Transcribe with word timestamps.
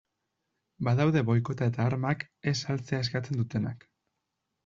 Badaude 0.87 1.21
boikota 1.27 1.67
eta 1.71 1.85
armak 1.89 2.25
ez 2.51 2.55
saltzea 2.67 3.03
eskatzen 3.05 3.39
dutenak. 3.43 3.87